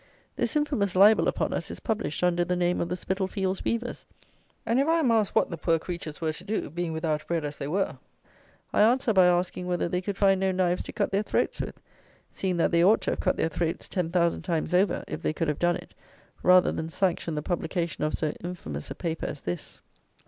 [0.35, 4.03] This infamous libel upon us is published under the name of the Spitalfields weavers;
[4.65, 7.45] and, if I am asked what the poor creatures were to do, being without bread
[7.45, 7.99] as they were,
[8.73, 11.79] I answer by asking whether they could find no knives to cut their throats with;
[12.31, 15.33] seeing that they ought to have cut their throats ten thousand times over, if they
[15.33, 15.93] could have done it,
[16.41, 19.81] rather than sanction the publication of so infamous a paper as this.